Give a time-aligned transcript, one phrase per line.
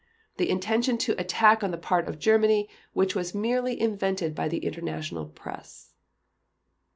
[0.39, 4.65] The intention to attack on the part of Germany which was merely invented by the
[4.65, 5.93] international press